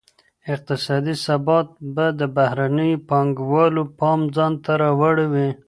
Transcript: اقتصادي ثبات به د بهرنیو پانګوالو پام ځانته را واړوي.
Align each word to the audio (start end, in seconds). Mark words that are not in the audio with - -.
اقتصادي 0.53 1.13
ثبات 1.25 1.67
به 1.95 2.05
د 2.19 2.21
بهرنیو 2.35 3.03
پانګوالو 3.09 3.83
پام 3.99 4.19
ځانته 4.35 4.73
را 4.81 4.89
واړوي. 4.99 5.47